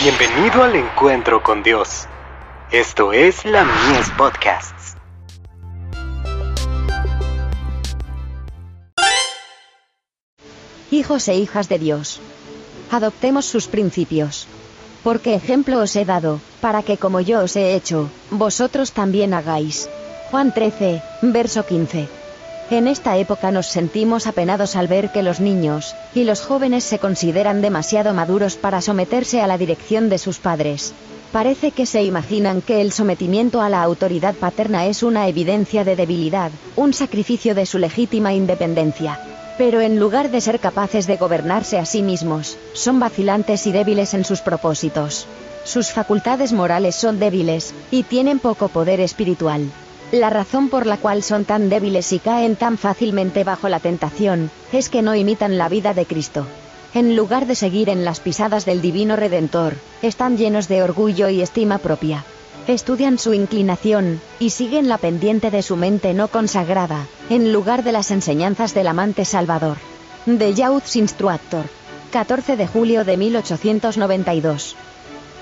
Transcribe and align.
Bienvenido 0.00 0.62
al 0.62 0.76
encuentro 0.76 1.42
con 1.42 1.64
Dios. 1.64 2.06
Esto 2.70 3.12
es 3.12 3.44
la 3.44 3.64
Mies 3.64 4.08
Podcasts. 4.16 4.96
Hijos 10.92 11.26
e 11.26 11.34
hijas 11.34 11.68
de 11.68 11.80
Dios. 11.80 12.20
Adoptemos 12.92 13.44
sus 13.46 13.66
principios. 13.66 14.46
Porque 15.02 15.34
ejemplo 15.34 15.80
os 15.80 15.96
he 15.96 16.04
dado, 16.04 16.40
para 16.60 16.84
que 16.84 16.96
como 16.96 17.20
yo 17.20 17.40
os 17.40 17.56
he 17.56 17.74
hecho, 17.74 18.08
vosotros 18.30 18.92
también 18.92 19.34
hagáis. 19.34 19.90
Juan 20.30 20.54
13, 20.54 21.02
verso 21.22 21.66
15. 21.66 22.17
En 22.70 22.86
esta 22.86 23.16
época 23.16 23.50
nos 23.50 23.66
sentimos 23.66 24.26
apenados 24.26 24.76
al 24.76 24.88
ver 24.88 25.10
que 25.10 25.22
los 25.22 25.40
niños 25.40 25.94
y 26.14 26.24
los 26.24 26.42
jóvenes 26.42 26.84
se 26.84 26.98
consideran 26.98 27.62
demasiado 27.62 28.12
maduros 28.12 28.56
para 28.56 28.82
someterse 28.82 29.40
a 29.40 29.46
la 29.46 29.56
dirección 29.56 30.10
de 30.10 30.18
sus 30.18 30.38
padres. 30.38 30.92
Parece 31.32 31.70
que 31.70 31.86
se 31.86 32.02
imaginan 32.02 32.60
que 32.60 32.82
el 32.82 32.92
sometimiento 32.92 33.62
a 33.62 33.70
la 33.70 33.82
autoridad 33.82 34.34
paterna 34.34 34.84
es 34.84 35.02
una 35.02 35.28
evidencia 35.28 35.82
de 35.82 35.96
debilidad, 35.96 36.50
un 36.76 36.92
sacrificio 36.92 37.54
de 37.54 37.64
su 37.64 37.78
legítima 37.78 38.34
independencia. 38.34 39.18
Pero 39.56 39.80
en 39.80 39.98
lugar 39.98 40.30
de 40.30 40.42
ser 40.42 40.60
capaces 40.60 41.06
de 41.06 41.16
gobernarse 41.16 41.78
a 41.78 41.86
sí 41.86 42.02
mismos, 42.02 42.58
son 42.74 43.00
vacilantes 43.00 43.66
y 43.66 43.72
débiles 43.72 44.12
en 44.12 44.26
sus 44.26 44.42
propósitos. 44.42 45.26
Sus 45.64 45.90
facultades 45.90 46.52
morales 46.52 46.96
son 46.96 47.18
débiles, 47.18 47.74
y 47.90 48.02
tienen 48.02 48.38
poco 48.38 48.68
poder 48.68 49.00
espiritual. 49.00 49.70
La 50.12 50.30
razón 50.30 50.70
por 50.70 50.86
la 50.86 50.96
cual 50.96 51.22
son 51.22 51.44
tan 51.44 51.68
débiles 51.68 52.12
y 52.14 52.18
caen 52.18 52.56
tan 52.56 52.78
fácilmente 52.78 53.44
bajo 53.44 53.68
la 53.68 53.78
tentación, 53.78 54.50
es 54.72 54.88
que 54.88 55.02
no 55.02 55.14
imitan 55.14 55.58
la 55.58 55.68
vida 55.68 55.92
de 55.92 56.06
Cristo. 56.06 56.46
En 56.94 57.14
lugar 57.14 57.46
de 57.46 57.54
seguir 57.54 57.90
en 57.90 58.06
las 58.06 58.20
pisadas 58.20 58.64
del 58.64 58.80
Divino 58.80 59.16
Redentor, 59.16 59.74
están 60.00 60.38
llenos 60.38 60.66
de 60.66 60.82
orgullo 60.82 61.28
y 61.28 61.42
estima 61.42 61.76
propia. 61.76 62.24
Estudian 62.66 63.18
su 63.18 63.34
inclinación, 63.34 64.20
y 64.38 64.50
siguen 64.50 64.88
la 64.88 64.96
pendiente 64.96 65.50
de 65.50 65.62
su 65.62 65.76
mente 65.76 66.14
no 66.14 66.28
consagrada, 66.28 67.06
en 67.28 67.52
lugar 67.52 67.84
de 67.84 67.92
las 67.92 68.10
enseñanzas 68.10 68.72
del 68.72 68.86
amante 68.86 69.26
Salvador. 69.26 69.76
De 70.24 70.54
Youth 70.54 70.96
Instructor. 70.96 71.64
14 72.12 72.56
de 72.56 72.66
julio 72.66 73.04
de 73.04 73.18
1892. 73.18 74.74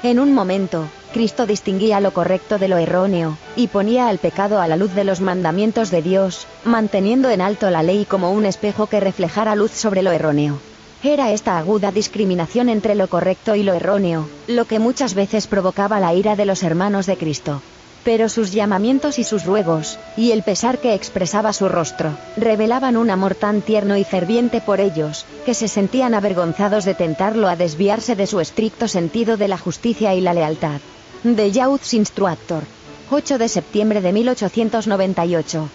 En 0.02 0.18
un 0.20 0.34
momento, 0.34 0.88
Cristo 1.12 1.46
distinguía 1.46 2.00
lo 2.00 2.12
correcto 2.12 2.58
de 2.58 2.68
lo 2.68 2.76
erróneo, 2.76 3.38
y 3.56 3.68
ponía 3.68 4.08
al 4.08 4.18
pecado 4.18 4.60
a 4.60 4.68
la 4.68 4.76
luz 4.76 4.94
de 4.94 5.04
los 5.04 5.20
mandamientos 5.20 5.90
de 5.90 6.02
Dios, 6.02 6.46
manteniendo 6.64 7.30
en 7.30 7.40
alto 7.40 7.70
la 7.70 7.82
ley 7.82 8.04
como 8.04 8.30
un 8.32 8.44
espejo 8.44 8.86
que 8.86 9.00
reflejara 9.00 9.56
luz 9.56 9.72
sobre 9.72 10.02
lo 10.02 10.12
erróneo. 10.12 10.58
Era 11.02 11.32
esta 11.32 11.58
aguda 11.58 11.92
discriminación 11.92 12.68
entre 12.68 12.94
lo 12.94 13.08
correcto 13.08 13.54
y 13.54 13.62
lo 13.62 13.72
erróneo, 13.72 14.28
lo 14.46 14.66
que 14.66 14.78
muchas 14.78 15.14
veces 15.14 15.46
provocaba 15.46 16.00
la 16.00 16.14
ira 16.14 16.36
de 16.36 16.46
los 16.46 16.62
hermanos 16.62 17.06
de 17.06 17.16
Cristo. 17.16 17.62
Pero 18.06 18.28
sus 18.28 18.52
llamamientos 18.52 19.18
y 19.18 19.24
sus 19.24 19.44
ruegos, 19.44 19.98
y 20.16 20.30
el 20.30 20.44
pesar 20.44 20.78
que 20.78 20.94
expresaba 20.94 21.52
su 21.52 21.68
rostro, 21.68 22.16
revelaban 22.36 22.96
un 22.96 23.10
amor 23.10 23.34
tan 23.34 23.62
tierno 23.62 23.96
y 23.96 24.04
ferviente 24.04 24.60
por 24.60 24.78
ellos, 24.78 25.26
que 25.44 25.54
se 25.54 25.66
sentían 25.66 26.14
avergonzados 26.14 26.84
de 26.84 26.94
tentarlo 26.94 27.48
a 27.48 27.56
desviarse 27.56 28.14
de 28.14 28.28
su 28.28 28.38
estricto 28.38 28.86
sentido 28.86 29.36
de 29.36 29.48
la 29.48 29.58
justicia 29.58 30.14
y 30.14 30.20
la 30.20 30.34
lealtad. 30.34 30.80
De 31.24 31.50
Youth 31.50 31.94
Instructor. 31.94 32.62
8 33.10 33.38
de 33.38 33.48
septiembre 33.48 34.00
de 34.00 34.12
1898. 34.12 35.68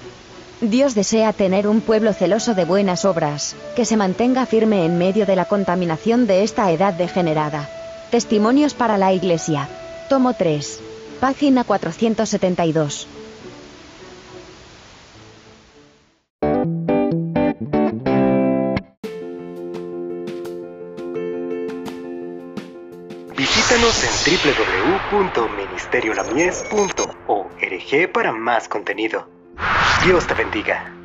Dios 0.62 0.96
desea 0.96 1.34
tener 1.34 1.68
un 1.68 1.82
pueblo 1.82 2.14
celoso 2.14 2.54
de 2.54 2.64
buenas 2.64 3.04
obras, 3.04 3.58
que 3.76 3.84
se 3.84 3.98
mantenga 3.98 4.46
firme 4.46 4.86
en 4.86 4.98
medio 4.98 5.26
de 5.26 5.36
la 5.36 5.44
contaminación 5.44 6.28
de 6.28 6.44
esta 6.44 6.72
edad 6.72 6.94
degenerada. 6.94 7.70
Testimonios 8.10 8.74
para 8.74 8.98
la 8.98 9.12
Iglesia. 9.12 9.68
Tomo 10.08 10.34
3. 10.34 10.91
Página 11.22 11.64
472. 11.64 13.08
Visítanos 23.38 24.04
en 24.04 24.10
www.ministeriolamies.org 25.12 28.12
para 28.12 28.32
más 28.32 28.68
contenido. 28.68 29.30
Dios 30.04 30.26
te 30.26 30.34
bendiga. 30.34 31.01